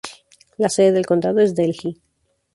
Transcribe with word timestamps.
La 0.57 0.69
sede 0.69 0.93
del 0.93 1.05
condado 1.05 1.41
es 1.41 1.53
Delhi. 1.53 2.01